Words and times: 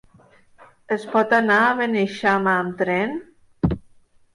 Es 0.95 1.05
pot 1.11 1.37
anar 1.41 1.59
a 1.67 1.77
Beneixama 1.83 2.59
amb 2.65 2.85
tren? 2.85 3.19